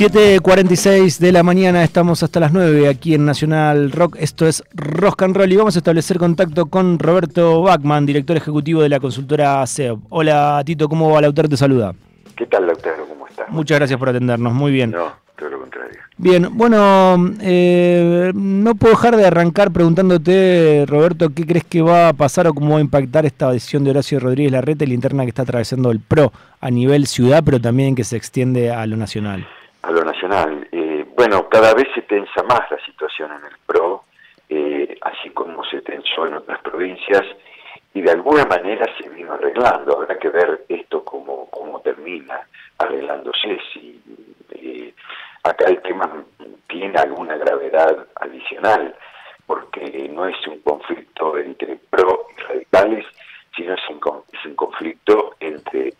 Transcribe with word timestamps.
7.46 0.00 1.18
de 1.18 1.30
la 1.30 1.42
mañana, 1.42 1.84
estamos 1.84 2.22
hasta 2.22 2.40
las 2.40 2.54
9 2.54 2.88
aquí 2.88 3.12
en 3.12 3.26
Nacional 3.26 3.92
Rock. 3.92 4.16
Esto 4.18 4.46
es 4.46 4.64
Rock 4.72 5.24
and 5.24 5.36
Roll 5.36 5.52
y 5.52 5.56
vamos 5.56 5.76
a 5.76 5.80
establecer 5.80 6.16
contacto 6.16 6.70
con 6.70 6.98
Roberto 6.98 7.60
Bachman, 7.60 8.06
director 8.06 8.34
ejecutivo 8.34 8.80
de 8.80 8.88
la 8.88 8.98
consultora 8.98 9.66
SEO. 9.66 10.00
Hola 10.08 10.62
Tito, 10.64 10.88
¿cómo 10.88 11.10
va? 11.10 11.20
Lautaro 11.20 11.50
te 11.50 11.58
saluda. 11.58 11.94
¿Qué 12.34 12.46
tal, 12.46 12.66
Lautaro? 12.66 13.06
¿Cómo 13.06 13.26
estás? 13.26 13.50
Muchas 13.50 13.78
gracias 13.78 13.98
por 13.98 14.08
atendernos, 14.08 14.54
muy 14.54 14.72
bien. 14.72 14.92
No, 14.92 15.12
todo 15.38 15.50
lo 15.50 15.60
contrario. 15.60 15.98
Bien, 16.16 16.48
bueno, 16.50 17.34
eh, 17.42 18.32
no 18.34 18.74
puedo 18.76 18.94
dejar 18.94 19.18
de 19.18 19.26
arrancar 19.26 19.70
preguntándote, 19.70 20.86
Roberto, 20.88 21.28
¿qué 21.28 21.44
crees 21.44 21.64
que 21.64 21.82
va 21.82 22.08
a 22.08 22.12
pasar 22.14 22.46
o 22.46 22.54
cómo 22.54 22.72
va 22.72 22.78
a 22.78 22.82
impactar 22.82 23.26
esta 23.26 23.52
decisión 23.52 23.84
de 23.84 23.90
Horacio 23.90 24.18
Rodríguez 24.18 24.52
Larreta 24.52 24.84
y 24.84 24.86
la 24.86 24.94
interna 24.94 25.24
que 25.24 25.28
está 25.28 25.42
atravesando 25.42 25.90
el 25.90 26.00
PRO 26.00 26.32
a 26.58 26.70
nivel 26.70 27.06
ciudad, 27.06 27.42
pero 27.44 27.60
también 27.60 27.94
que 27.94 28.04
se 28.04 28.16
extiende 28.16 28.70
a 28.70 28.86
lo 28.86 28.96
nacional? 28.96 29.46
A 29.82 29.90
lo 29.90 30.04
nacional. 30.04 30.68
Eh, 30.72 31.06
bueno, 31.16 31.48
cada 31.48 31.74
vez 31.74 31.88
se 31.94 32.02
tensa 32.02 32.42
más 32.42 32.70
la 32.70 32.78
situación 32.84 33.30
en 33.32 33.44
el 33.46 33.58
PRO, 33.66 34.04
eh, 34.48 34.98
así 35.02 35.30
como 35.30 35.64
se 35.64 35.80
tensó 35.82 36.26
en 36.26 36.34
otras 36.34 36.60
provincias, 36.62 37.22
y 37.94 38.02
de 38.02 38.10
alguna 38.10 38.44
manera 38.44 38.86
se 38.98 39.08
vino 39.08 39.32
arreglando. 39.32 39.96
Habrá 39.96 40.18
que 40.18 40.28
ver 40.28 40.64
esto 40.68 41.04
cómo, 41.04 41.48
cómo 41.50 41.80
termina 41.80 42.40
arreglándose. 42.78 43.58
Si 43.72 44.00
eh, 44.50 44.94
acá 45.42 45.66
el 45.68 45.80
tema 45.82 46.24
tiene 46.68 46.98
alguna 46.98 47.36
gravedad 47.36 48.06
adicional, 48.16 48.94
porque 49.46 50.08
no 50.12 50.26
es 50.26 50.46
un 50.46 50.60
conflicto 50.60 51.36
entre 51.38 51.76
PRO 51.90 52.26
y 52.36 52.40
radicales, 52.40 53.06
sino 53.56 53.74
es 53.74 53.80
un, 53.88 54.00
es 54.32 54.44
un 54.44 54.54
conflicto 54.54 55.34
entre 55.40 55.92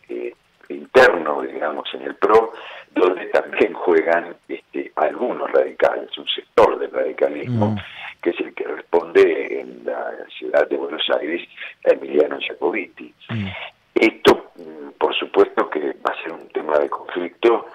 digamos, 1.43 1.89
en 1.95 2.03
el 2.03 2.15
PRO, 2.17 2.53
donde 2.95 3.27
también 3.27 3.73
juegan 3.75 4.37
este, 4.49 4.93
algunos 4.97 5.51
radicales, 5.51 6.17
un 6.19 6.27
sector 6.27 6.79
del 6.79 6.91
radicalismo, 6.91 7.71
mm. 7.71 7.79
que 8.23 8.31
es 8.31 8.41
el 8.41 8.55
que 8.55 8.65
responde 8.65 9.61
en 9.61 9.85
la 9.85 10.13
ciudad 10.39 10.69
de 10.69 10.77
Buenos 10.77 11.03
Aires 11.21 11.49
a 11.87 11.93
Emiliano 11.93 12.39
Jacobiti. 12.47 13.13
Mm. 13.29 13.47
Esto, 13.95 14.51
mm, 14.57 14.91
por 14.99 15.15
supuesto, 15.15 15.69
que 15.71 15.81
va 15.81 16.15
a 16.15 16.23
ser 16.23 16.33
un 16.33 16.49
tema 16.49 16.79
de 16.79 16.89
conflicto 16.89 17.67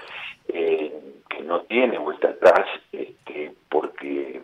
eh, 0.48 0.94
que 1.30 1.44
no 1.44 1.62
tiene 1.62 1.98
vuelta 1.98 2.30
atrás, 2.30 2.68
este, 2.92 3.52
porque, 3.70 4.42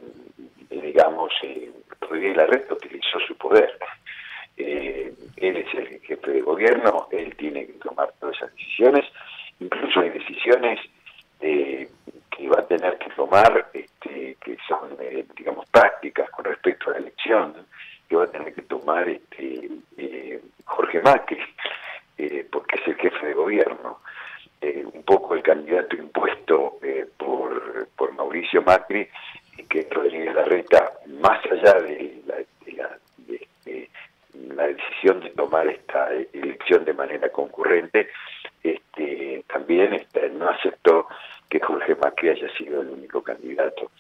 digamos, 0.70 1.32
eh, 1.44 1.72
Rodríguez 2.02 2.38
Larreta 2.38 2.74
utilizó 2.74 3.20
su 3.28 3.36
poder. 3.36 3.78
Eh, 4.58 5.14
él 5.38 5.58
es 5.58 5.74
el 5.74 6.00
jefe 6.02 6.32
de 6.32 6.42
gobierno, 6.82 7.08
él 7.12 7.36
tiene 7.36 7.66
que 7.66 7.74
tomar 7.74 8.12
todas 8.20 8.36
esas 8.38 8.54
decisiones, 8.56 9.06
incluso 9.60 10.00
hay 10.00 10.10
decisiones 10.10 10.80
eh, 11.40 11.90
que 12.30 12.48
va 12.48 12.60
a 12.60 12.68
tener 12.68 12.98
que 12.98 13.10
tomar 13.12 13.70
este, 13.74 14.38
que 14.44 14.58
son, 14.68 14.96
eh, 15.00 15.26
digamos, 15.36 15.68
prácticas 15.70 16.30
con 16.32 16.46
respecto 16.46 16.90
a 16.90 16.94
la 16.94 17.00
elección, 17.00 17.54
que 18.08 18.16
va 18.16 18.24
a 18.24 18.28
tener 18.28 18.54
que 18.54 18.62
tomar 18.64 19.08
este, 19.08 19.70
eh, 19.98 20.42
Jorge 20.66 21.02
Macri, 21.02 21.40
porque 22.52 22.76
es 22.76 22.88
el 22.88 22.96
jefe 22.96 23.26
de 23.26 23.34
gobierno. 23.34 24.00
un 24.94 25.04
poco 25.04 25.34
el 25.34 25.42
candidato 25.42 25.96
impuesto 25.96 26.78
por, 27.18 27.88
por 27.96 28.14
Mauricio 28.14 28.62
Macri, 28.62 29.08
que 29.68 29.88
Rodríguez 29.90 30.36
Larreta, 30.36 30.92
más 31.20 31.40
allá 31.52 31.74
de 31.82 32.22
la 34.56 34.68
decisión 34.68 35.11
de 35.22 35.30
tomar 35.32 35.68
esta 35.68 36.10
elección 36.34 36.86
de 36.86 36.94
manera 36.94 37.30
concurrente, 37.30 38.10
este, 38.64 39.44
también 39.48 39.94
este, 39.94 40.30
no 40.30 40.50
aceptó 40.50 41.08
que 41.50 41.60
Jorge 41.60 41.96
Macri 41.96 42.30
haya 42.30 42.50
sido 42.56 42.82
el 42.82 42.90
único 42.90 43.22
candidato. 43.22 43.92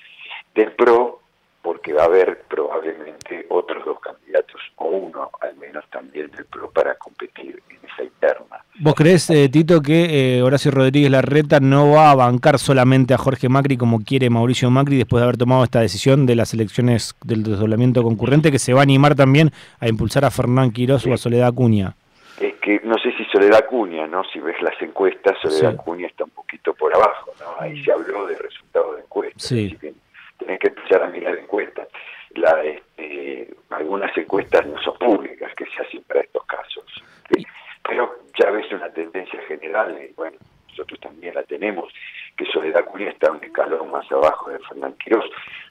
Del 0.53 0.71
PRO, 0.73 1.20
porque 1.61 1.93
va 1.93 2.03
a 2.03 2.05
haber 2.05 2.43
probablemente 2.49 3.45
otros 3.49 3.85
dos 3.85 3.99
candidatos, 3.99 4.61
o 4.77 4.87
uno 4.87 5.29
al 5.41 5.55
menos 5.57 5.85
también 5.91 6.29
del 6.31 6.45
PRO, 6.45 6.69
para 6.71 6.95
competir 6.95 7.61
en 7.69 7.77
esa 7.87 8.03
interna. 8.03 8.63
¿Vos 8.79 8.95
crees, 8.95 9.29
eh, 9.29 9.49
Tito, 9.49 9.81
que 9.81 10.37
eh, 10.37 10.41
Horacio 10.41 10.71
Rodríguez 10.71 11.11
Larreta 11.11 11.59
no 11.59 11.91
va 11.91 12.11
a 12.11 12.15
bancar 12.15 12.57
solamente 12.57 13.13
a 13.13 13.17
Jorge 13.17 13.49
Macri 13.49 13.77
como 13.77 13.99
quiere 13.99 14.29
Mauricio 14.29 14.71
Macri 14.71 14.97
después 14.97 15.21
de 15.21 15.25
haber 15.25 15.37
tomado 15.37 15.63
esta 15.63 15.81
decisión 15.81 16.25
de 16.25 16.35
las 16.35 16.53
elecciones 16.53 17.15
del 17.23 17.43
desdoblamiento 17.43 18.01
concurrente, 18.01 18.51
que 18.51 18.59
se 18.59 18.73
va 18.73 18.79
a 18.79 18.83
animar 18.83 19.15
también 19.15 19.51
a 19.79 19.87
impulsar 19.87 20.25
a 20.25 20.31
Fernán 20.31 20.71
Quirós 20.71 21.05
o 21.05 21.13
a 21.13 21.17
Soledad 21.17 21.49
Acuña? 21.49 21.95
Es 22.39 22.55
que 22.55 22.81
no 22.83 22.97
sé 22.97 23.11
si 23.17 23.23
Soledad 23.25 23.59
Acuña, 23.59 24.07
¿no? 24.07 24.23
Si 24.23 24.39
ves 24.39 24.59
las 24.61 24.81
encuestas, 24.81 25.37
Soledad 25.41 25.75
Acuña 25.79 26.07
está 26.07 26.23
un 26.23 26.31
poquito 26.31 26.73
por 26.73 26.95
abajo, 26.95 27.31
¿no? 27.39 27.61
Ahí 27.61 27.83
se 27.83 27.91
habló 27.91 28.25
de 28.25 28.37
resultados 28.37 28.95
de 28.95 29.01
encuestas. 29.03 29.43
Sí. 29.43 29.77
Tenés 30.41 30.59
que 30.59 30.67
empezar 30.67 31.03
a 31.03 31.07
mirar 31.07 31.37
encuestas. 31.37 31.87
La, 32.35 32.63
este, 32.63 33.53
algunas 33.69 34.15
encuestas 34.17 34.65
no 34.65 34.81
son 34.81 34.97
públicas, 34.97 35.53
que 35.55 35.65
se 35.65 35.81
hacen 35.81 36.03
para 36.03 36.21
estos 36.21 36.45
casos. 36.45 36.85
Pero 37.87 38.15
ya 38.39 38.49
ves 38.51 38.71
una 38.71 38.89
tendencia 38.89 39.41
general, 39.47 39.97
y 40.01 40.13
bueno, 40.13 40.37
nosotros 40.69 40.99
también 40.99 41.35
la 41.35 41.43
tenemos, 41.43 41.91
que 42.37 42.45
Soledad 42.45 42.83
Acuña 42.83 43.09
está 43.09 43.31
un 43.31 43.43
escalón 43.43 43.91
más 43.91 44.09
abajo 44.11 44.49
de 44.49 44.59
Fernán 44.59 44.93
Quirós. 44.93 45.25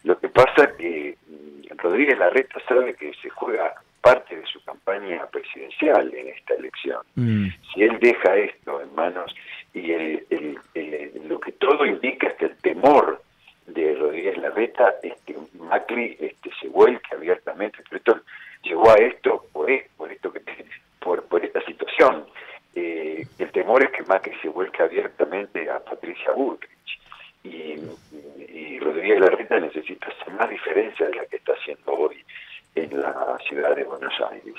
Lo 0.05 0.19
que 0.19 0.29
pasa 0.29 0.65
es 0.65 0.73
que 0.75 1.17
mm, 1.27 1.79
Rodríguez 1.79 2.19
Larreta 2.19 2.61
sabe 2.69 2.95
que 2.95 3.13
se 3.23 3.31
juega 3.31 3.75
parte 4.01 4.37
de 4.37 4.47
su 4.47 4.63
campaña 4.65 5.27
presidencial 5.27 6.13
en 6.15 6.29
esta 6.29 6.55
elección. 6.55 7.01
Mm. 7.15 7.49
Si 7.73 7.83
él 7.83 7.99
deja 8.01 8.37
esto 8.37 8.81
en 8.81 8.95
manos 8.95 9.35
y 9.73 9.93
el, 9.93 10.59
lo 11.27 11.41
que 11.41 11.53
todo 11.53 11.87
indica 11.87 12.29
es 12.29 12.35
que 12.35 12.47
el 12.47 12.57
temor 12.59 13.23
de 13.75 13.95
Rodríguez 13.95 14.37
Larreta 14.39 14.95
es 15.03 15.15
que 15.27 15.37
Macri 15.59 16.17
este, 16.21 16.51
se 16.61 16.69
vuelque 16.69 17.15
abiertamente, 17.15 17.79
pero 17.89 17.97
esto 17.97 18.21
llegó 18.63 18.91
a 18.91 18.95
esto 18.95 19.45
por, 19.53 19.71
e, 19.71 19.89
esto 20.11 20.33
que 20.33 20.41
por, 21.01 21.25
por 21.25 21.45
esta 21.45 21.61
situación. 21.63 22.27
Eh, 22.75 23.27
el 23.39 23.51
temor 23.53 23.83
es 23.83 23.91
que 23.91 24.03
Macri 24.05 24.35
se 24.41 24.49
vuelque 24.49 24.83
abiertamente 24.83 25.69
a 25.71 25.81
Patricia 25.81 26.33
Bullrich. 26.33 26.71
Y, 27.43 27.77
y 28.53 28.79
Rodríguez 28.81 29.21
Larreta 29.21 29.59
necesita 29.59 30.09
hacer 30.09 30.35
más 30.35 30.51
diferencia 30.51 31.07
de 31.07 31.15
la 31.15 31.25
que 31.27 31.37
está 31.37 31.55
haciendo 31.55 31.93
hoy 31.93 32.23
en 32.75 33.01
la 33.01 33.39
ciudad 33.49 33.75
de 33.75 33.85
Buenos 33.85 34.13
Aires, 34.31 34.55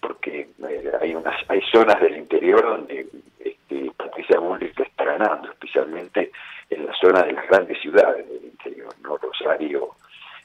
porque 0.00 0.48
eh, 0.68 0.92
hay 1.00 1.14
unas 1.14 1.36
hay 1.48 1.62
zonas 1.72 2.00
del 2.00 2.16
interior 2.16 2.62
donde 2.62 3.06
este, 3.38 3.90
Patricia 3.96 4.38
Bullrich 4.40 4.78
está 4.78 5.04
ganando, 5.04 5.50
especialmente 5.50 6.32
en 6.70 6.86
la 6.86 6.92
zona 6.94 7.22
de 7.22 7.32
las 7.32 7.48
grandes 7.48 7.80
ciudades 7.80 8.26
¿no? 9.02 9.16
Rosario, 9.16 9.90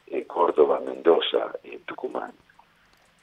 eh, 0.07 0.25
Córdoba, 0.25 0.79
Mendoza, 0.85 1.51
eh, 1.63 1.79
Tucumán. 1.85 2.31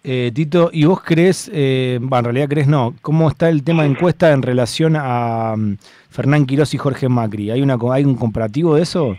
Tito, 0.02 0.70
¿y 0.72 0.86
vos 0.86 1.02
crees, 1.02 1.48
en 1.52 2.08
realidad 2.10 2.48
crees 2.48 2.66
no, 2.66 2.94
cómo 3.02 3.28
está 3.28 3.50
el 3.50 3.62
tema 3.62 3.82
de 3.82 3.90
encuesta 3.90 4.32
en 4.32 4.40
relación 4.40 4.96
a 4.96 5.52
um, 5.54 5.76
Fernán 6.08 6.46
Quirós 6.46 6.72
y 6.72 6.78
Jorge 6.78 7.10
Macri? 7.10 7.50
¿Hay, 7.50 7.60
una, 7.60 7.76
¿Hay 7.92 8.06
un 8.06 8.16
comparativo 8.16 8.76
de 8.76 8.82
eso? 8.82 9.18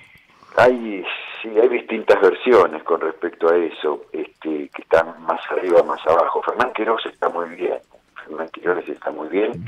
Hay, 0.57 1.03
sí, 1.39 1.49
hay 1.49 1.69
distintas 1.69 2.19
versiones 2.19 2.81
con 2.81 2.99
respecto 2.99 3.49
a 3.49 3.57
eso. 3.57 4.05
Este, 4.11 4.31
que 4.41 4.81
están 4.81 5.21
más 5.23 5.39
arriba, 5.49 5.83
más 5.83 6.05
abajo. 6.07 6.41
Fernán 6.43 6.73
Quirós 6.73 7.05
está 7.05 7.29
muy 7.29 7.49
bien, 7.55 7.77
Fernán 8.25 8.49
Quirós 8.49 8.87
está 8.87 9.11
muy 9.11 9.29
bien, 9.29 9.65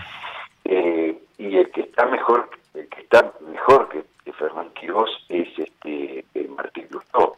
eh, 0.66 1.18
y 1.38 1.58
el 1.58 1.69
que 1.72 1.81
está 1.81 2.06
mejor, 2.08 2.50
el 2.74 2.88
que 2.90 3.02
está 3.02 3.31
mejor 3.52 3.90
que, 3.90 4.03
Fernán 4.31 4.69
Quirós 4.72 5.09
es 5.29 5.47
este 5.57 6.25
eh, 6.34 6.47
Martín 6.56 6.88
Lustó. 6.89 7.38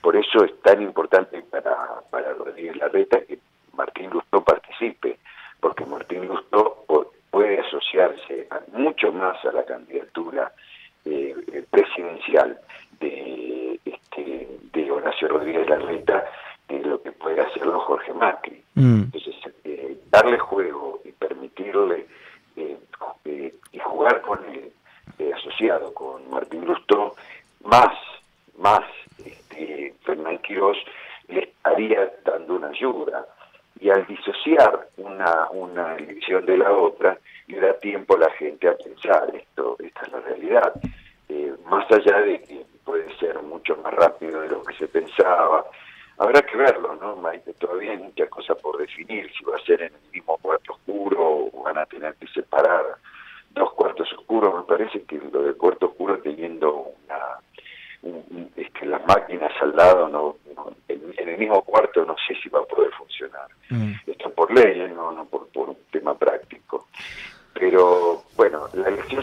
Por 0.00 0.16
eso 0.16 0.44
es 0.44 0.60
tan 0.62 0.82
importante 0.82 1.42
para, 1.42 2.00
para 2.10 2.32
Rodríguez 2.34 2.76
Larreta 2.76 3.20
que 3.24 3.38
Martín 3.74 4.10
Lustó 4.10 4.42
participe, 4.42 5.18
porque 5.60 5.84
Martín 5.86 6.26
Lustó 6.26 6.84
puede 7.30 7.60
asociarse 7.60 8.48
mucho 8.72 9.12
más 9.12 9.44
a 9.44 9.52
la 9.52 9.64
candidatura 9.64 10.52
eh, 11.04 11.64
presidencial 11.70 12.58
de, 13.00 13.80
este, 13.84 14.48
de 14.72 14.90
Horacio 14.90 15.28
Rodríguez 15.28 15.68
Larreta 15.68 16.24
es 16.68 16.86
lo 16.86 17.02
que 17.02 17.12
puede 17.12 17.40
hacerlo 17.40 17.80
Jorge 17.80 18.12
Macri. 18.12 18.62
Mm. 18.74 19.02
Entonces, 19.04 19.34
eh, 19.64 19.96
darle 20.10 20.38
realidad. 40.20 40.72
Eh, 41.28 41.54
más 41.66 41.90
allá 41.90 42.20
de 42.20 42.40
que 42.42 42.64
puede 42.84 43.14
ser 43.18 43.40
mucho 43.42 43.76
más 43.76 43.92
rápido 43.92 44.40
de 44.40 44.48
lo 44.48 44.62
que 44.62 44.74
se 44.76 44.88
pensaba, 44.88 45.64
habrá 46.16 46.40
que 46.42 46.56
verlo, 46.56 46.96
¿no, 46.96 47.16
Maite? 47.16 47.52
Todavía 47.54 47.92
hay 47.92 47.98
muchas 47.98 48.28
cosas 48.30 48.56
por 48.62 48.78
definir, 48.78 49.30
si 49.36 49.44
va 49.44 49.56
a 49.56 49.60
ser 49.60 49.82
en 49.82 49.92
el 49.94 50.10
mismo 50.12 50.38
cuarto 50.38 50.72
oscuro 50.72 51.50
o 51.52 51.62
van 51.62 51.78
a 51.78 51.86
tener 51.86 52.14
que 52.14 52.26
separar 52.28 52.82
dos 53.50 53.72
cuartos 53.74 54.10
oscuros. 54.14 54.54
Me 54.54 54.62
parece 54.62 55.02
que 55.02 55.18
lo 55.18 55.42
del 55.42 55.56
cuarto 55.56 55.86
oscuro 55.86 56.18
teniendo 56.18 56.72
una... 57.04 57.18
Un, 58.00 58.50
es 58.56 58.70
que 58.70 58.86
las 58.86 59.04
máquinas 59.06 59.52
al 59.60 59.74
lado, 59.74 60.08
no, 60.08 60.36
en, 60.86 61.28
el 61.28 61.36
mismo 61.36 61.60
cuarto, 61.62 62.04
no 62.04 62.16
sé 62.26 62.34
si 62.42 62.48
va 62.48 62.60
a 62.60 62.64
poder 62.64 62.90
funcionar. 62.92 63.48
Mm. 63.70 63.92
Esto 64.06 64.30
por 64.30 64.52
ley, 64.52 64.80
¿eh? 64.80 64.88
no, 64.88 65.12
no 65.12 65.24
por, 65.26 65.48
por 65.48 65.70
un 65.70 65.78
tema 65.90 66.14
práctico 66.14 66.86
pero 67.58 68.22
bueno, 68.36 68.68
la 68.72 68.88
elección 68.88 69.22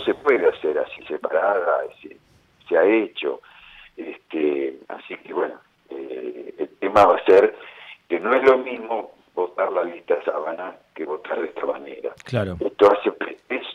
Claro. 12.26 12.58
Esto, 12.60 12.92
hace, 12.92 13.14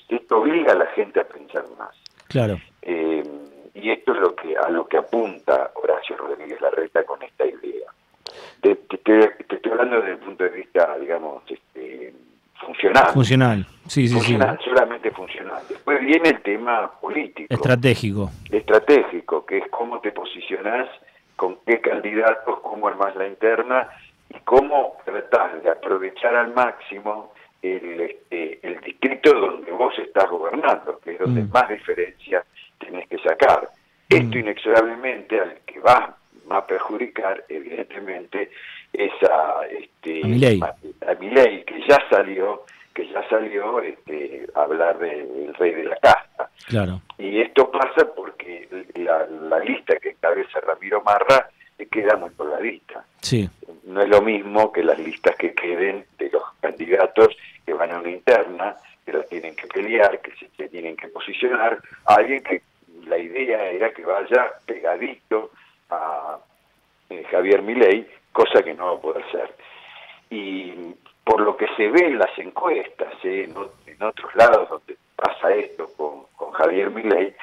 esto 0.08 0.38
obliga 0.38 0.72
a 0.72 0.76
la 0.76 0.86
gente 0.86 1.20
a 1.20 1.24
pensar 1.24 1.64
más. 1.78 1.96
Claro. 2.28 2.60
Eh, 2.82 3.22
y 3.74 3.90
esto 3.90 4.12
es 4.12 4.20
lo 4.20 4.34
que 4.34 4.56
a 4.56 4.68
lo 4.68 4.86
que 4.86 4.98
apunta 4.98 5.70
Horacio 5.74 6.16
Rodríguez 6.16 6.60
Larreta 6.60 7.04
con 7.04 7.22
esta 7.22 7.46
idea. 7.46 7.90
Te, 8.60 8.72
estoy 8.72 9.72
hablando 9.72 9.96
desde 9.96 10.12
el 10.12 10.18
punto 10.18 10.44
de 10.44 10.50
vista, 10.50 10.98
digamos, 10.98 11.42
este, 11.48 12.12
funcional. 12.60 13.06
Funcional, 13.12 13.66
sí, 13.86 14.06
sí, 14.06 14.14
funcional, 14.14 14.58
solamente 14.62 15.10
funcional. 15.10 15.62
Después 15.68 16.00
viene 16.00 16.28
el 16.30 16.42
tema 16.42 16.90
político. 17.00 17.52
Estratégico. 17.52 18.30
Estratégico, 18.50 19.46
que 19.46 19.58
es 19.58 19.64
cómo 19.70 20.00
te 20.00 20.12
posicionás, 20.12 20.88
con 21.36 21.56
qué 21.66 21.80
candidatos, 21.80 22.60
cómo 22.60 22.88
armás 22.88 23.16
la 23.16 23.26
interna 23.26 23.88
y 24.28 24.38
cómo 24.40 24.98
tratás 25.04 25.62
de 25.62 25.70
aprovechar 25.70 26.34
al 26.34 26.52
máximo 26.52 27.32
el, 27.62 28.00
este, 28.00 28.58
el 28.62 28.80
distrito 28.80 29.32
donde 29.32 29.70
vos 29.72 29.92
estás 29.98 30.28
gobernando, 30.28 30.98
que 31.00 31.12
es 31.12 31.18
donde 31.18 31.42
mm. 31.42 31.50
más 31.50 31.68
diferencia 31.68 32.44
tenés 32.78 33.08
que 33.08 33.18
sacar. 33.18 33.68
Mm. 34.08 34.14
Esto 34.14 34.38
inexorablemente 34.38 35.40
al 35.40 35.58
que 35.66 35.80
va 35.80 36.16
a 36.50 36.66
perjudicar, 36.66 37.44
evidentemente, 37.48 38.50
es 38.92 39.12
a, 39.22 39.60
este, 39.70 40.20
a, 40.20 41.14
mi 41.20 41.30
ley, 41.30 41.62
que 41.64 41.80
ya 41.88 41.98
salió 42.10 42.64
que 42.92 43.06
ya 43.06 43.26
salió 43.28 43.80
este, 43.82 44.48
a 44.52 44.62
hablar 44.62 44.98
del 44.98 45.54
rey 45.54 45.72
de 45.74 45.84
la 45.84 45.96
casta. 45.96 46.50
Claro. 46.66 47.00
Y 47.18 47.40
esto 47.40 47.70
pasa 47.70 48.04
porque 48.16 48.68
la, 48.96 49.26
la 49.26 49.60
lista 49.60 49.94
que 49.96 50.10
encabeza 50.10 50.60
Ramiro 50.60 51.00
Marra 51.02 51.48
queda 51.86 52.16
muy 52.16 52.30
colgadita. 52.30 53.04
Sí. 53.20 53.48
No 53.84 54.02
es 54.02 54.08
lo 54.08 54.22
mismo 54.22 54.72
que 54.72 54.82
las 54.82 54.98
listas 54.98 55.36
que 55.36 55.54
queden 55.54 56.04
de 56.18 56.30
los 56.30 56.42
candidatos 56.60 57.28
a 57.82 57.98
una 57.98 58.10
interna, 58.10 58.76
que 59.04 59.12
la 59.12 59.22
tienen 59.24 59.54
que 59.56 59.66
pelear, 59.66 60.20
que 60.20 60.32
se 60.36 60.68
tienen 60.68 60.96
que 60.96 61.08
posicionar, 61.08 61.78
alguien 62.06 62.42
que 62.42 62.62
la 63.06 63.18
idea 63.18 63.70
era 63.70 63.92
que 63.92 64.04
vaya 64.04 64.52
pegadito 64.66 65.50
a 65.90 66.38
eh, 67.08 67.24
Javier 67.30 67.62
Milei, 67.62 68.06
cosa 68.32 68.62
que 68.62 68.74
no 68.74 68.86
va 68.86 68.92
a 68.98 69.00
poder 69.00 69.24
ser. 69.30 69.54
Y 70.30 70.94
por 71.24 71.40
lo 71.40 71.56
que 71.56 71.66
se 71.76 71.88
ve 71.88 72.06
en 72.06 72.18
las 72.18 72.38
encuestas, 72.38 73.12
eh, 73.24 73.48
en, 73.86 74.02
otros 74.02 74.34
lados 74.34 74.68
donde 74.68 74.96
pasa 75.14 75.52
esto 75.54 75.88
con, 75.96 76.24
con 76.36 76.52
Javier 76.52 76.90
Milei, 76.90 77.34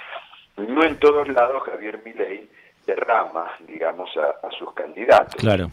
no 0.57 0.83
en 0.83 0.98
todos 1.00 1.28
lados 1.28 1.63
Javier 1.63 2.01
Milei 2.04 2.50
derrama, 2.88 3.51
digamos, 3.68 4.10
a, 4.18 4.50
sus 4.51 4.74
candidatos. 4.74 5.36
Claro. 5.36 5.68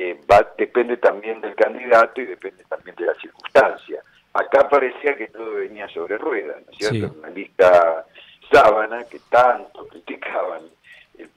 Eh, 0.00 0.16
va, 0.30 0.46
depende 0.56 0.96
también 0.98 1.40
del 1.40 1.56
candidato 1.56 2.20
y 2.20 2.26
depende 2.26 2.62
también 2.68 2.94
de 2.94 3.06
la 3.06 3.14
circunstancia. 3.14 4.00
Acá 4.32 4.68
parecía 4.68 5.16
que 5.16 5.26
todo 5.26 5.54
venía 5.54 5.88
sobre 5.88 6.16
ruedas, 6.16 6.64
¿no 6.64 6.70
es 6.70 6.78
cierto? 6.78 7.18
Una 7.18 7.30
lista 7.30 8.06
sábana 8.48 9.02
que 9.10 9.18
tanto 9.28 9.88
criticaban 9.88 10.62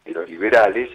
los 0.05 0.29
liberales, 0.29 0.91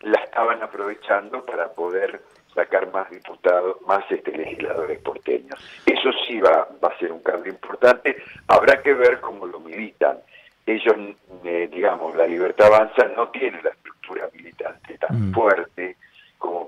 la 0.00 0.20
estaban 0.20 0.62
aprovechando 0.62 1.44
para 1.44 1.68
poder 1.68 2.22
sacar 2.54 2.90
más 2.90 3.10
diputados, 3.10 3.76
más 3.82 4.10
este, 4.10 4.32
legisladores 4.32 4.98
porteños. 5.00 5.60
Eso 5.84 6.10
sí 6.26 6.40
va, 6.40 6.66
va 6.82 6.88
a 6.88 6.98
ser 6.98 7.12
un 7.12 7.22
cambio 7.22 7.52
importante. 7.52 8.16
Habrá 8.48 8.82
que 8.82 8.94
ver 8.94 9.20
cómo 9.20 9.46
lo 9.46 9.60
militan. 9.60 10.18
Ellos, 10.64 10.96
eh, 11.44 11.68
digamos, 11.70 12.16
la 12.16 12.26
libertad 12.26 12.68
avanza 12.68 13.06
no 13.14 13.28
tiene 13.28 13.60
la 13.60 13.70
estructura 13.70 14.30
militante 14.32 14.96
tan 14.96 15.28
mm. 15.28 15.34
fuerte 15.34 15.96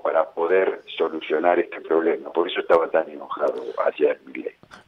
para 0.04 0.30
poder 0.30 0.82
solucionar 0.98 1.58
este 1.58 1.80
problema. 1.80 2.30
Por 2.30 2.48
eso 2.48 2.60
estaba 2.60 2.88
tan 2.90 3.08
enojado 3.08 3.62
ayer. 3.86 4.20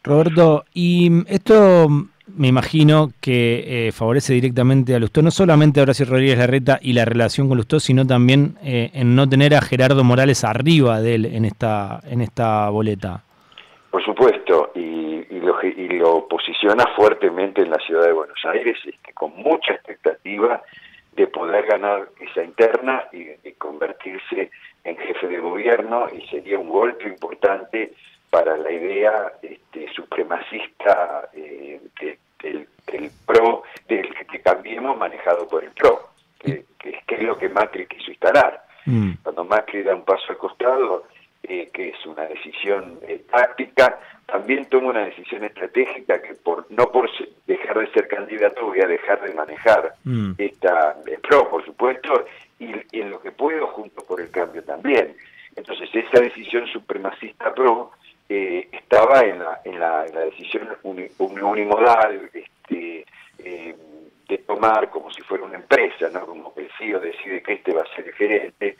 Roberto, 0.04 0.64
y 0.74 1.10
esto 1.26 1.88
me 2.36 2.48
imagino 2.48 3.08
que 3.20 3.88
eh, 3.88 3.92
favorece 3.92 4.34
directamente 4.34 4.94
a 4.94 4.98
Lustó, 4.98 5.22
no 5.22 5.30
solamente 5.30 5.80
a 5.80 5.84
Horacio 5.84 6.04
Rodríguez 6.04 6.38
Larreta 6.38 6.78
y 6.82 6.92
la 6.92 7.06
relación 7.06 7.48
con 7.48 7.56
Lustó, 7.56 7.80
sino 7.80 8.06
también 8.06 8.58
eh, 8.62 8.90
en 8.92 9.16
no 9.16 9.26
tener 9.26 9.54
a 9.54 9.62
Gerardo 9.62 10.04
Morales 10.04 10.44
arriba 10.44 11.00
de 11.00 11.14
él 11.14 11.24
en 11.24 11.46
esta, 11.46 12.00
en 12.04 12.20
esta 12.20 12.68
boleta. 12.68 13.22
Por 13.90 14.04
supuesto, 14.04 14.72
y, 14.74 15.24
lo, 15.40 15.56
y 15.62 15.88
lo 15.96 16.28
posiciona 16.28 16.84
fuertemente 16.94 17.62
en 17.62 17.70
la 17.70 17.78
ciudad 17.78 18.04
de 18.04 18.12
Buenos 18.12 18.44
Aires, 18.44 18.76
este, 18.84 19.14
con 19.14 19.34
mucha 19.36 19.72
expectativa 19.72 20.60
de 21.12 21.26
poder 21.28 21.64
ganar 21.64 22.10
esa 22.20 22.44
interna 22.44 23.04
y, 23.10 23.48
y 23.48 23.52
convertirse 23.52 24.50
en 24.86 24.96
jefe 24.96 25.26
de 25.26 25.38
gobierno, 25.38 26.06
y 26.12 26.24
sería 26.28 26.58
un 26.58 26.68
golpe 26.68 27.08
importante 27.08 27.92
para 28.30 28.56
la 28.56 28.70
idea 28.70 29.32
este, 29.42 29.92
supremacista 29.92 31.28
eh, 31.34 31.80
del, 32.42 32.68
PRO, 33.26 33.64
del 33.88 34.14
que 34.30 34.40
cambiemos 34.40 34.96
manejado 34.96 35.48
por 35.48 35.64
el 35.64 35.70
PRO, 35.72 36.10
que, 36.38 36.64
es 36.78 37.22
lo 37.22 37.36
que 37.36 37.48
Macri 37.48 37.86
quiso 37.86 38.10
instalar. 38.10 38.64
Mm. 38.84 39.12
Cuando 39.22 39.44
Macri 39.44 39.82
da 39.82 39.94
un 39.94 40.04
paso 40.04 40.24
al 40.28 40.38
costado, 40.38 41.04
eh, 41.42 41.68
que 41.72 41.88
es 41.88 42.06
una 42.06 42.22
decisión 42.26 43.00
eh, 43.08 43.24
táctica, 43.28 43.98
también 44.26 44.66
toma 44.66 44.90
una 44.90 45.04
decisión 45.06 45.42
estratégica 45.44 46.22
que 46.22 46.34
por 46.34 46.66
no 46.70 46.90
por 46.92 47.10
dejar 47.46 47.78
de 47.78 47.90
ser 47.92 48.06
candidato 48.06 48.66
voy 48.66 48.80
a 48.80 48.86
dejar 48.86 49.20
de 49.22 49.34
manejar 49.34 49.94
mm. 50.04 50.32
esta 50.38 50.96
el 51.06 51.18
PRO, 51.20 51.48
por 51.48 51.64
supuesto, 51.64 52.24
y, 52.58 52.66
y 52.92 53.00
en 53.00 53.10
lo 53.10 53.20
que 53.20 53.32
puedo 53.32 53.66
junto 53.68 54.04
por 54.04 54.20
el 54.20 54.30
cambio 54.30 54.62
también. 54.64 55.16
Entonces 55.56 55.88
esa 55.92 56.20
decisión 56.20 56.66
supremacista 56.68 57.52
PRO 57.54 57.92
eh, 58.28 58.68
estaba 58.72 59.20
en 59.20 59.38
la, 59.38 59.60
en 59.64 59.78
la, 59.78 60.04
decisión 60.04 60.68
unimodal 60.82 62.28
este, 62.32 63.06
eh, 63.38 63.76
de 64.28 64.38
tomar 64.38 64.90
como 64.90 65.12
si 65.12 65.22
fuera 65.22 65.44
una 65.44 65.56
empresa, 65.56 66.10
¿no? 66.12 66.26
como 66.26 66.52
que 66.52 66.62
el 66.62 66.70
CEO 66.76 66.98
decide 66.98 67.40
que 67.42 67.52
este 67.54 67.72
va 67.72 67.82
a 67.82 67.94
ser 67.94 68.08
el 68.08 68.14
gerente, 68.14 68.76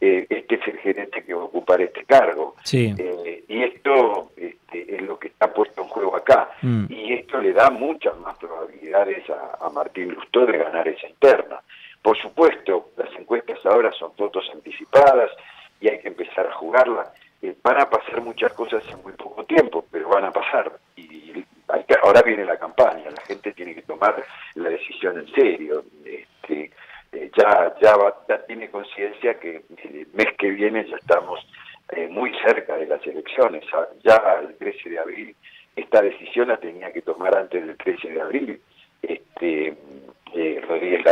eh, 0.00 0.26
este 0.28 0.56
es 0.56 0.68
el 0.68 0.78
gerente 0.78 1.22
que 1.22 1.32
va 1.32 1.42
a 1.42 1.44
ocupar 1.44 1.80
este 1.80 2.04
cargo. 2.04 2.56
y 3.48 3.62
esto 3.62 4.32
este, 4.36 4.96
es 4.96 5.02
lo 5.02 5.16
que 5.18 5.28
está 5.28 5.52
puesto 5.54 5.82
en 5.82 5.88
juego 5.88 6.16
acá. 6.16 6.50
Mm. 6.62 6.86
Y 6.90 7.12
esto 7.14 7.40
le 7.40 7.52
da 7.52 7.70
muchas 7.70 8.18
más 8.18 8.36
probabilidades 8.38 9.30
a, 9.30 9.64
a 9.64 9.70
Martín 9.70 10.12
Lustó 10.12 10.44
de 10.44 10.58
ganar 10.58 10.88
esa 10.88 11.08
interna. 11.08 11.62
Por 12.02 12.16
supuesto, 12.18 12.90
las 12.96 13.12
encuestas 13.18 13.58
ahora 13.66 13.92
son 13.92 14.12
fotos 14.14 14.48
anticipadas 14.54 15.30
y 15.80 15.88
hay 15.88 16.00
que 16.00 16.08
empezar 16.08 16.46
a 16.46 16.54
jugarla 16.54 17.12
eh, 17.40 17.54
van 17.62 17.80
a 17.80 17.88
pasar 17.88 18.20
muchas 18.20 18.52
cosas 18.52 18.82
en 18.90 19.00
muy 19.02 19.12
poco 19.12 19.44
tiempo, 19.44 19.84
pero 19.90 20.08
van 20.08 20.24
a 20.24 20.32
pasar. 20.32 20.72
Y 20.96 21.44
ahora 22.02 22.22
viene 22.22 22.44
la 22.44 22.58
campaña, 22.58 23.10
la 23.10 23.22
gente 23.26 23.52
tiene 23.52 23.74
que 23.74 23.82
tomar 23.82 24.24
la 24.54 24.70
decisión 24.70 25.18
en 25.18 25.28
serio. 25.32 25.84
Este, 26.04 26.72
eh, 27.12 27.30
ya, 27.36 27.74
ya, 27.80 27.94
ya 28.28 28.46
tiene 28.46 28.70
conciencia 28.70 29.38
que 29.38 29.62
el 29.84 30.08
mes 30.14 30.26
que 30.36 30.50
viene 30.50 30.84
ya 30.88 30.96
estamos 30.96 31.46
eh, 31.90 32.08
muy 32.08 32.32
cerca 32.40 32.76
de 32.76 32.86
las 32.86 33.06
elecciones. 33.06 33.64
Ah, 33.72 33.86
ya 34.02 34.40
el 34.40 34.56
13 34.56 34.90
de 34.90 34.98
abril, 34.98 35.36
esta 35.76 36.02
decisión 36.02 36.48
la 36.48 36.56
tenía 36.56 36.92
que 36.92 37.02
tomar 37.02 37.36
antes 37.36 37.64
del 37.64 37.76
13 37.76 38.08
de 38.10 38.20
abril. 38.20 38.60
Este, 39.00 39.76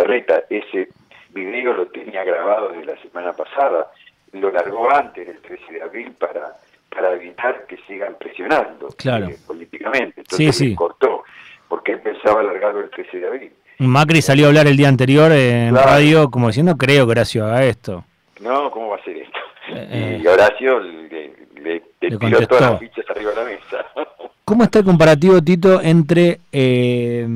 Larreta, 0.01 0.45
ese 0.51 0.89
video 1.31 1.73
lo 1.73 1.87
tenía 1.87 2.25
grabado 2.25 2.71
de 2.71 2.85
la 2.85 2.97
semana 3.01 3.33
pasada 3.33 3.91
lo 4.33 4.51
largó 4.51 4.91
antes 4.95 5.27
del 5.27 5.39
13 5.41 5.73
de 5.73 5.83
abril 5.83 6.13
para, 6.19 6.57
para 6.91 7.15
evitar 7.15 7.67
que 7.67 7.79
sigan 7.87 8.17
presionando 8.19 8.89
eh, 8.89 9.37
políticamente. 9.47 10.21
Entonces 10.21 10.57
sí, 10.57 10.75
cortó, 10.75 11.25
porque 11.69 11.93
él 11.93 12.01
pensaba 12.01 12.41
alargarlo 12.41 12.81
el 12.81 12.91
13 12.91 13.19
de 13.19 13.27
abril. 13.27 13.53
Macri 13.79 14.23
salió 14.23 14.47
a 14.47 14.49
hablar 14.49 14.67
el 14.67 14.77
día 14.77 14.89
anterior 14.89 15.31
en 15.33 15.75
radio 15.75 16.31
como 16.31 16.49
diciendo, 16.49 16.77
creo 16.77 17.07
que 17.07 17.13
Horacio 17.13 17.47
haga 17.47 17.65
esto. 17.65 18.05
No, 18.41 18.71
¿cómo 18.71 18.89
va 18.89 18.97
a 18.97 19.05
ser 19.05 19.17
esto? 19.17 19.39
Eh, 19.69 20.21
y 20.23 20.27
Horacio 20.27 20.81
le, 20.81 21.33
le, 21.57 21.81
tiró 22.01 22.47
todas 22.47 22.73
las 22.73 22.81
fichas 22.81 23.05
arriba 23.11 23.31
de 23.31 23.37
la 23.37 23.45
mesa. 23.45 23.87
¿Cómo 24.45 24.63
está 24.63 24.79
el 24.79 24.85
comparativo, 24.85 25.43
Tito, 25.43 25.81
entre 25.83 26.39
eh, 26.53 27.27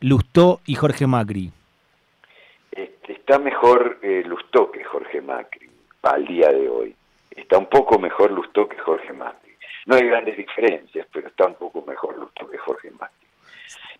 Lustó 0.00 0.60
y 0.66 0.74
Jorge 0.74 1.06
Macri? 1.06 1.52
Está 3.28 3.40
mejor 3.40 3.98
eh, 4.00 4.22
Lustó 4.24 4.72
que 4.72 4.82
Jorge 4.84 5.20
Macri 5.20 5.68
al 6.00 6.24
día 6.24 6.48
de 6.48 6.66
hoy. 6.66 6.96
Está 7.36 7.58
un 7.58 7.66
poco 7.66 7.98
mejor 7.98 8.30
Lustó 8.30 8.66
que 8.66 8.78
Jorge 8.78 9.12
Macri. 9.12 9.52
No 9.84 9.96
hay 9.96 10.06
grandes 10.06 10.34
diferencias, 10.38 11.06
pero 11.12 11.28
está 11.28 11.46
un 11.46 11.56
poco 11.56 11.84
mejor 11.86 12.16
Lustó 12.16 12.48
que 12.48 12.56
Jorge 12.56 12.90
Macri. 12.90 13.26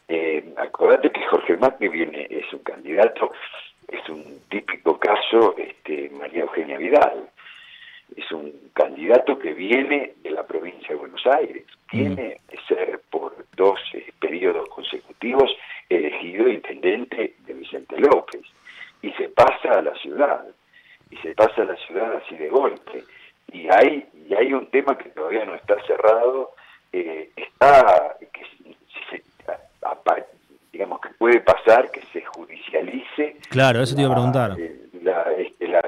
Eh, 0.08 0.54
acordate 0.56 1.10
que 1.12 1.26
Jorge 1.26 1.58
Macri 1.58 1.88
viene, 1.88 2.26
es 2.30 2.50
un 2.54 2.60
candidato 2.60 3.30
es 3.88 4.08
un 4.08 4.40
típico 4.48 4.98
caso 4.98 5.54
este, 5.58 6.08
María 6.08 6.44
Eugenia 6.44 6.78
Vidal. 6.78 7.28
Es 8.16 8.32
un 8.32 8.70
candidato 8.72 9.38
que 9.38 9.52
viene 9.52 10.14
de 10.22 10.30
la 10.30 10.46
provincia 10.46 10.88
de 10.88 10.94
Buenos 10.94 11.26
Aires, 11.26 11.66
tiene 11.90 12.38
de 12.48 12.58
ser 12.66 13.02
por 13.10 13.34
dos 13.54 13.78
eh, 13.92 14.10
periodos 14.18 14.70
consecutivos 14.70 15.54
elegido 15.90 16.48
intendente 16.48 17.34
de 17.44 17.52
Vicente 17.52 17.98
López 17.98 18.40
y 19.02 19.12
se 19.12 19.28
pasa 19.28 19.78
a 19.78 19.82
la 19.82 19.94
ciudad 19.96 20.44
y 21.10 21.16
se 21.18 21.34
pasa 21.34 21.62
a 21.62 21.66
la 21.66 21.76
ciudad 21.76 22.17
así 22.28 22.36
de 22.36 22.48
golpe 22.48 23.04
y 23.52 23.68
hay 23.68 24.06
y 24.28 24.34
hay 24.34 24.52
un 24.52 24.66
tema 24.66 24.96
que 24.96 25.08
todavía 25.10 25.44
no 25.44 25.54
está 25.54 25.76
cerrado 25.86 26.52
eh, 26.92 27.30
está 27.36 28.16
que 28.32 28.42
digamos 30.72 31.00
que 31.00 31.08
puede 31.18 31.40
pasar 31.40 31.90
que 31.90 32.02
se 32.12 32.24
judicialice 32.24 33.36
claro 33.48 33.82
eso 33.82 33.94
te 33.94 34.02
iba 34.02 34.10
a 34.10 34.14
preguntar 34.14 34.56
eh, 34.58 34.80
este, 35.38 35.68
la, 35.68 35.82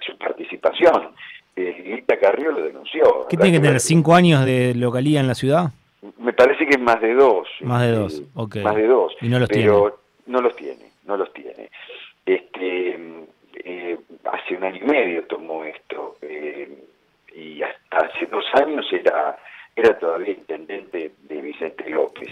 su 0.00 0.16
participación 0.16 1.14
eh, 1.56 2.04
Carrió 2.20 2.52
lo 2.52 2.62
denunció 2.62 3.26
¿qué 3.28 3.36
tiene 3.36 3.52
que 3.52 3.60
tener 3.60 3.80
cinco 3.80 4.14
años 4.14 4.44
de 4.44 4.74
localía 4.74 5.20
en 5.20 5.26
la 5.26 5.34
ciudad? 5.34 5.70
Me 6.18 6.32
parece 6.32 6.66
que 6.66 6.74
es 6.74 6.80
más 6.80 7.00
de 7.00 7.14
dos. 7.14 7.48
Más 7.60 7.82
de 7.82 7.92
dos, 7.92 8.22
ok. 8.34 8.56
Más 8.56 8.74
de 8.74 8.86
dos. 8.86 9.14
Y 9.20 9.28
no 9.28 9.38
los 9.38 9.48
pero 9.48 10.00
no 10.26 10.40
los 10.40 10.54
tiene, 10.56 10.90
no 11.04 11.16
los 11.16 11.32
tiene. 11.32 11.70
Este, 12.26 12.98
eh, 13.64 13.98
hace 14.24 14.56
un 14.56 14.64
año 14.64 14.80
y 14.82 14.86
medio 14.86 15.24
tomó 15.24 15.64
esto 15.64 16.16
eh, 16.22 16.68
y 17.34 17.62
hasta 17.62 17.98
hace 17.98 18.26
dos 18.26 18.44
años 18.54 18.86
era, 19.80 19.98
todavía 19.98 20.32
intendente 20.32 21.12
de 21.22 21.40
Vicente 21.40 21.88
López. 21.90 22.28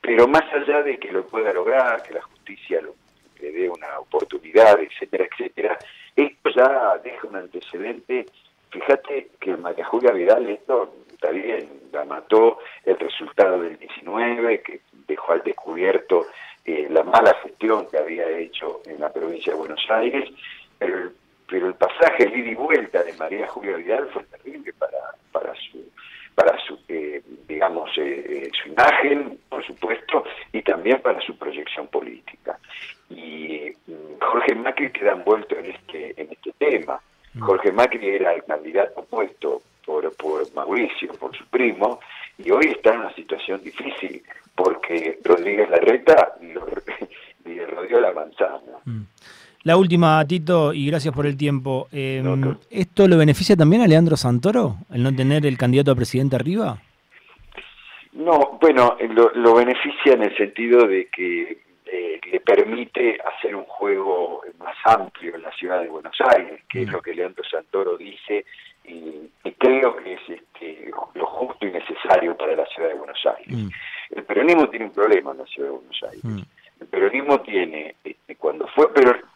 Pero 0.00 0.26
más 0.26 0.44
allá 0.52 0.82
de 0.82 0.98
que 0.98 1.12
lo 1.12 1.26
pueda 1.26 1.52
lograr, 1.52 2.02
que 2.02 2.14
la 2.14 2.22
justicia 2.22 2.80
le 3.40 3.52
dé 3.52 3.68
una 3.68 3.98
oportunidad, 3.98 4.80
etcétera, 4.80 5.26
etcétera, 5.30 5.78
esto 6.16 6.50
ya 6.50 6.98
deja 6.98 7.26
un 7.28 7.36
antecedente. 7.36 8.26
Fíjate 8.70 9.30
que 9.40 9.56
María 9.56 9.84
Julia 9.84 10.12
Vidal 10.12 10.48
esto 10.48 10.94
está 11.12 11.30
bien, 11.30 11.68
la 11.92 12.04
mató 12.04 12.58
el 12.84 12.98
resultado 12.98 13.60
del 13.60 13.78
19, 13.78 14.62
que 14.62 14.80
dejó 15.06 15.32
al 15.32 15.42
descubierto 15.42 16.26
eh, 16.64 16.86
la 16.90 17.02
mala 17.02 17.34
gestión 17.42 17.86
que 17.90 17.98
había 17.98 18.28
hecho 18.38 18.80
en 18.86 19.00
la 19.00 19.12
provincia 19.12 19.52
de 19.52 19.58
Buenos 19.58 19.84
Aires, 19.90 20.30
pero, 20.78 21.10
el 21.66 21.74
pasaje, 21.74 22.24
el 22.24 22.38
ida 22.38 22.50
y 22.50 22.54
vuelta 22.54 23.02
de 23.02 23.12
María 23.14 23.48
Julia 23.48 23.76
Vidal 23.76 24.08
fue 24.12 24.22
terrible 24.24 24.72
para 24.74 25.52
su 25.54 25.84
para 26.40 26.58
su 26.60 26.78
eh, 26.88 27.22
digamos 27.46 27.90
eh, 27.96 28.50
su 28.62 28.69
imagen 28.80 29.38
por 29.48 29.64
supuesto 29.66 30.24
y 30.52 30.62
también 30.62 31.00
para 31.00 31.20
su 31.20 31.36
proyección 31.36 31.86
política 31.88 32.58
y 33.10 33.72
mm, 33.86 34.20
Jorge 34.20 34.54
Macri 34.54 34.90
queda 34.90 35.12
envuelto 35.12 35.56
en 35.56 35.66
este 35.66 36.20
en 36.20 36.28
este 36.30 36.52
tema 36.58 37.00
mm. 37.34 37.40
Jorge 37.40 37.72
Macri 37.72 38.08
era 38.08 38.34
el 38.34 38.44
candidato 38.44 39.00
opuesto 39.00 39.62
por, 39.90 40.14
por 40.16 40.54
Mauricio, 40.54 41.12
por 41.14 41.36
su 41.36 41.44
primo, 41.46 42.00
y 42.38 42.50
hoy 42.50 42.66
está 42.66 42.94
en 42.94 43.00
una 43.00 43.14
situación 43.14 43.60
difícil 43.62 44.22
porque 44.54 45.18
Rodríguez 45.24 45.68
Larreta 45.70 46.34
le 47.44 47.66
rodeó 47.66 48.00
la 48.00 48.12
manzana. 48.12 48.60
Mm. 48.84 49.02
La 49.64 49.76
última, 49.76 50.24
Tito, 50.26 50.72
y 50.72 50.86
gracias 50.86 51.14
por 51.14 51.26
el 51.26 51.36
tiempo. 51.36 51.88
Em, 51.92 52.56
¿Esto 52.70 53.06
lo 53.06 53.18
beneficia 53.18 53.56
también 53.56 53.82
a 53.82 53.86
Leandro 53.86 54.16
Santoro, 54.16 54.76
el 54.90 55.02
no 55.02 55.14
tener 55.14 55.44
el 55.44 55.58
candidato 55.58 55.90
a 55.90 55.94
presidente 55.94 56.36
arriba? 56.36 56.80
No, 58.12 58.58
bueno, 58.60 58.96
lo, 59.10 59.30
lo 59.34 59.54
beneficia 59.54 60.14
en 60.14 60.24
el 60.24 60.36
sentido 60.36 60.86
de 60.86 61.06
que 61.06 61.62
eh, 61.92 62.20
le 62.30 62.40
permite 62.40 63.18
hacer 63.20 63.56
un 63.56 63.64
juego 63.64 64.42
más 64.58 64.76
amplio 64.84 65.34
en 65.34 65.42
la 65.42 65.52
ciudad 65.52 65.80
de 65.80 65.88
Buenos 65.88 66.16
Aires, 66.20 66.62
que 66.68 66.82
es 66.82 66.88
mm. 66.88 66.92
lo 66.92 67.02
que 67.02 67.14
Leandro 67.14 67.42
Santoro 67.42 67.96
dice 67.96 68.44
y, 68.84 69.28
creo 69.58 69.96
que 69.96 70.14
es 70.14 70.20
este, 70.28 70.90
lo 71.14 71.26
justo 71.26 71.66
y 71.66 71.70
necesario 71.70 72.36
para 72.36 72.54
la 72.54 72.64
ciudad 72.66 72.90
de 72.90 72.94
Buenos 72.94 73.18
Aires. 73.26 73.56
Mm. 73.56 73.68
El 74.10 74.24
peronismo 74.24 74.68
tiene 74.68 74.84
un 74.86 74.92
problema 74.92 75.32
en 75.32 75.38
la 75.38 75.46
ciudad 75.46 75.68
de 75.68 75.74
Buenos 75.74 76.02
Aires. 76.04 76.24
Mm. 76.24 76.40
El 76.80 76.86
peronismo 76.86 77.40
tiene, 77.40 77.96
este, 78.04 78.36
cuando 78.36 78.66
fue 78.68 78.88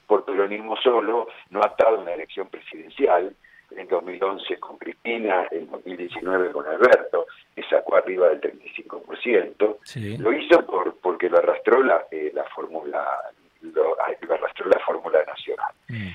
por 0.07 0.25
peronismo 0.25 0.76
solo, 0.76 1.28
no 1.50 1.61
ha 1.61 1.66
estado 1.66 1.97
en 1.97 2.02
una 2.02 2.14
elección 2.14 2.49
presidencial, 2.49 3.35
en 3.76 3.88
2011 3.88 4.59
con 4.59 4.78
Cristina, 4.78 5.47
en 5.50 5.71
2019 5.71 6.52
con 6.52 6.66
Alberto, 6.66 7.26
que 7.54 7.62
sacó 7.64 7.97
arriba 7.97 8.28
del 8.28 8.40
35%, 8.40 10.19
lo 10.19 10.33
hizo 10.33 10.66
por 10.66 10.97
porque 10.99 11.28
lo 11.28 11.38
arrastró 11.38 11.83
la, 11.83 12.07
eh, 12.11 12.31
la 12.35 12.45
fórmula 12.45 13.04
lo, 13.62 13.97
arrastró 14.00 14.69
la 14.69 14.78
fórmula 14.81 15.25
nacional. 15.25 15.73
Mm. 15.88 16.09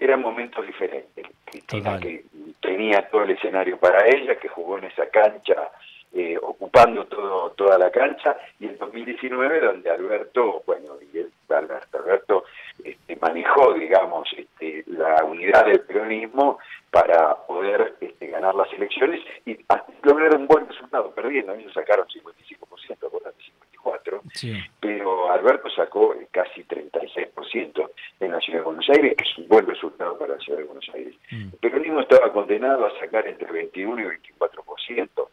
eran 0.00 0.20
momentos 0.20 0.66
diferentes. 0.66 1.26
Cristina 1.44 1.98
que 2.00 2.24
tenía 2.60 3.08
todo 3.10 3.22
el 3.22 3.30
escenario 3.30 3.78
para 3.78 4.06
ella, 4.06 4.36
que 4.36 4.48
jugó 4.48 4.78
en 4.78 4.84
esa 4.84 5.08
cancha 5.10 5.70
eh, 6.14 6.38
ocupando 6.40 7.06
todo, 7.06 7.50
toda 7.50 7.76
la 7.76 7.90
cancha, 7.90 8.36
y 8.60 8.66
en 8.66 8.78
2019 8.78 9.60
donde 9.60 9.90
Alberto, 9.90 10.62
bueno, 10.64 10.94
y 11.12 11.18
el, 11.18 11.32
Alberto 11.48 12.44
este, 12.82 13.16
manejó, 13.16 13.74
digamos, 13.74 14.28
este, 14.36 14.84
la 14.86 15.24
unidad 15.24 15.66
del 15.66 15.80
peronismo 15.80 16.58
para 16.90 17.34
poder 17.46 17.96
este, 18.00 18.28
ganar 18.28 18.54
las 18.54 18.72
elecciones 18.72 19.20
y 19.44 19.58
lograr 20.02 20.36
un 20.36 20.46
buen 20.46 20.68
resultado, 20.68 21.10
perdiendo, 21.10 21.54
ellos 21.54 21.72
sacaron 21.72 22.06
55%, 22.06 22.58
por 22.68 22.80
54%, 22.80 24.68
pero 24.80 25.30
Alberto 25.30 25.68
sacó 25.70 26.14
casi 26.30 26.62
36% 26.64 27.90
en 28.20 28.32
la 28.32 28.40
ciudad 28.40 28.60
de 28.60 28.64
Buenos 28.64 28.88
Aires, 28.90 29.14
que 29.16 29.24
es 29.24 29.38
un 29.38 29.48
buen 29.48 29.66
resultado 29.66 30.16
para 30.18 30.34
la 30.34 30.40
ciudad 30.40 30.58
de 30.60 30.64
Buenos 30.64 30.88
Aires. 30.94 31.14
Mm. 31.30 31.48
El 31.52 31.58
peronismo 31.58 32.00
estaba 32.00 32.32
condenado 32.32 32.86
a 32.86 32.98
sacar 32.98 33.26
entre 33.26 33.50
21 33.50 34.00
y 34.00 34.04
24%, 34.04 35.23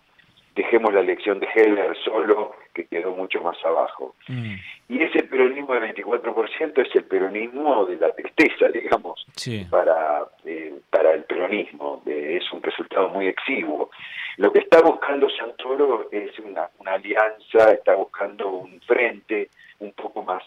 dejemos 0.56 0.94
la 0.94 1.00
elección 1.00 1.40
de 1.40 1.48
Heller 1.54 1.96
solo, 2.04 2.56
que 2.74 2.86
quedó 2.86 3.12
mucho 3.16 3.42
más 3.42 3.58
abajo. 3.64 4.16
Mm. 4.28 4.56
Y 4.90 5.02
ese 5.02 5.24
peronismo 5.24 5.74
de 5.74 5.94
24% 5.94 6.86
es 6.86 6.96
el 6.96 7.04
peronismo 7.06 7.86
de 7.86 7.96
la 7.98 8.12
tristeza, 8.12 8.68
digamos, 8.70 9.26
para, 9.70 10.26
eh, 10.46 10.74
para 10.90 11.14
el 11.14 11.24
peronismo. 11.24 12.02
es 12.06 12.52
un 12.52 12.62
resultado 12.62 13.10
muy 13.10 13.28
exiguo. 13.28 13.90
Lo 14.38 14.52
que 14.52 14.60
está 14.60 14.82
buscando 14.82 15.30
Santoro 15.30 16.10
es 16.12 16.38
una, 16.40 16.70
una 16.80 16.94
alianza, 16.94 17.72
está 17.72 17.96
buscando 17.96 18.50
un 18.50 18.82
frente 18.82 19.50
un 19.80 19.92
poco 19.94 20.24
más 20.24 20.44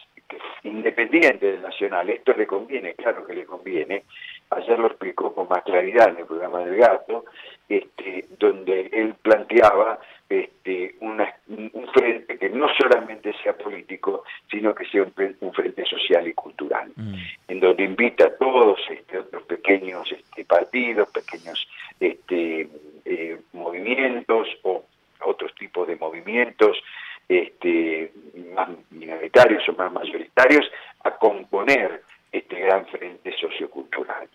independiente 0.63 1.53
del 1.53 1.63
nacional. 1.63 2.09
Esto 2.09 2.33
le 2.35 2.47
conviene, 2.47 2.95
claro 2.95 3.27
que 3.27 3.35
le 3.35 3.45
conviene. 3.45 4.05
Ayer 4.51 4.79
lo 4.79 4.87
explicó 4.87 5.35
con 5.35 5.49
más 5.49 5.63
claridad 5.63 6.11
en 6.11 6.19
el 6.19 6.27
programa 6.27 6.61
del 6.61 6.77
gato, 6.77 7.25
este, 7.69 8.27
donde 8.39 8.91
él 8.93 9.15
planteaba 9.23 9.99
este, 10.29 10.95
un 11.01 11.19
frente 11.93 12.39
que 12.39 12.49
no 12.51 12.67
solamente 12.77 13.33
sea 13.43 13.57
político, 13.57 14.25
sino 14.51 14.75
que 14.75 14.85
sea 14.87 15.03
un, 15.03 15.53
frente 15.53 15.85
social 15.85 16.27
y 16.27 16.35
cultural, 16.35 16.93
mm. 16.97 17.15
en 17.49 17.61
donde 17.61 17.85
invita 17.85 18.27
a 18.27 18.37
todos 18.37 18.79
este, 18.91 19.19
otros 19.19 19.43
pequeños 19.45 20.11
este, 20.11 20.45
partidos, 20.45 21.09
pequeños 21.11 21.67
este, 22.01 22.69
eh, 23.05 23.39
movimientos 23.53 24.49
o 24.63 24.85
otros 25.21 25.55
tipos 25.55 25.87
de 25.89 25.97
movimientos 25.97 26.77
este, 27.29 28.13
más 28.55 28.69
minoritarios 28.91 29.67
o 29.69 29.73
más 29.73 29.93
mayoritarios 29.93 30.71
a 31.05 31.13
componer 31.13 32.03
este 32.33 32.61
gran 32.61 32.85
frente 32.87 33.33
sociocultural. 33.39 34.29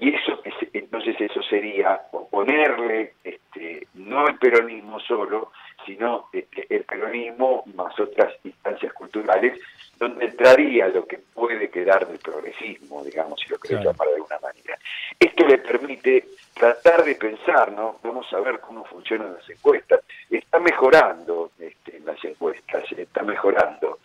Y 0.00 0.14
eso 0.14 0.42
entonces 0.72 1.20
eso 1.20 1.42
sería 1.42 2.00
oponerle 2.12 3.14
este, 3.24 3.86
no 3.94 4.26
el 4.26 4.38
peronismo 4.38 5.00
solo, 5.00 5.52
sino 5.86 6.28
este, 6.32 6.66
el 6.74 6.84
peronismo 6.84 7.64
más 7.74 7.97
otras 8.08 8.34
instancias 8.44 8.92
culturales, 8.92 9.58
donde 9.98 10.26
entraría 10.26 10.88
lo 10.88 11.06
que 11.06 11.18
puede 11.18 11.70
quedar 11.70 12.06
del 12.06 12.18
progresismo, 12.18 13.02
digamos, 13.04 13.40
si 13.40 13.48
lo 13.48 13.58
querés 13.58 13.84
llamar 13.84 14.08
de 14.08 14.14
alguna 14.14 14.38
manera. 14.40 14.78
Esto 15.18 15.46
le 15.46 15.58
permite 15.58 16.24
tratar 16.54 17.04
de 17.04 17.14
pensar, 17.16 17.72
¿no? 17.72 17.98
Vamos 18.02 18.32
a 18.32 18.40
ver 18.40 18.60
cómo 18.60 18.84
funcionan 18.84 19.34
las 19.34 19.48
encuestas. 19.50 20.00
Está 20.30 20.60
mejorando 20.60 21.50
este, 21.58 22.00
las 22.00 22.22
encuestas, 22.24 22.84
está 22.92 23.22
mejorando. 23.22 23.98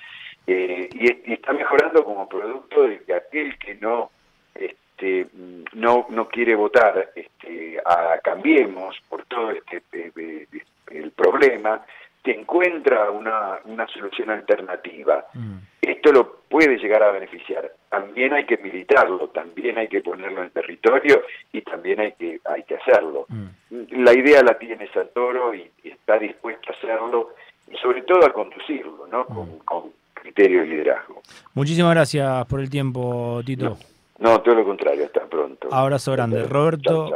Eh, 0.46 0.90
y, 0.94 1.34
está 1.34 1.54
mejorando 1.54 2.04
como 2.04 2.28
producto 2.28 2.84
de 2.84 3.00
que 3.04 3.14
aquel 3.14 3.58
que 3.58 3.76
no 3.76 4.12
este, 4.54 5.28
no 5.74 6.06
no 6.10 6.28
quiere 6.28 6.56
votar 6.56 7.12
este, 7.16 7.80
a 7.86 8.20
Cambiemos 8.22 8.98
por 9.08 9.26
todo 9.26 9.52
este 9.52 9.82
eh, 9.94 10.12
eh, 10.16 10.48
el 10.88 11.12
problema 11.12 11.86
te 12.24 12.40
encuentra 12.40 13.12
una, 13.12 13.60
una 13.66 13.86
solución 13.88 14.30
alternativa. 14.30 15.26
Mm. 15.34 15.58
Esto 15.82 16.12
lo 16.14 16.36
puede 16.50 16.78
llegar 16.78 17.04
a 17.04 17.12
beneficiar. 17.12 17.70
También 17.90 18.34
hay 18.34 18.46
que 18.46 18.58
militarlo, 18.58 19.28
también 19.28 19.78
hay 19.78 19.90
que 19.90 20.02
ponerlo 20.02 20.42
en 20.42 20.50
territorio 20.52 21.22
y 21.52 21.62
también 21.62 22.00
hay 22.00 22.14
que 22.14 22.40
hay 22.46 22.64
que 22.64 22.76
hacerlo. 22.76 23.26
Mm. 23.28 24.04
La 24.04 24.14
idea 24.14 24.42
la 24.42 24.58
tiene 24.58 24.88
Santoro 24.94 25.54
y, 25.54 25.70
está 25.84 26.18
dispuesto 26.18 26.72
a 26.72 26.76
hacerlo 26.76 27.30
y 27.70 27.76
sobre 27.78 28.02
todo 28.04 28.26
a 28.26 28.32
conducirlo, 28.32 29.06
¿no? 29.12 29.26
Mm. 29.26 29.58
Con, 29.66 29.92
criterio 30.14 30.64
y 30.64 30.70
liderazgo. 30.70 31.22
Muchísimas 31.54 31.94
gracias 31.94 32.46
por 32.46 32.62
el 32.62 32.70
tiempo, 32.70 33.42
Tito. 33.46 33.78
No, 34.20 34.40
todo 34.42 34.56
lo 34.56 34.64
contrario, 34.64 35.04
hasta 35.06 35.26
pronto. 35.26 35.68
Abrazo 35.70 36.14
grande. 36.14 36.44
Roberto 36.46 37.10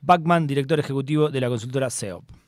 Bachman, 0.00 0.48
director 0.48 0.80
ejecutivo 0.80 1.28
de 1.28 1.40
la 1.40 1.48
consultora 1.48 1.88
SEOP. 1.88 2.24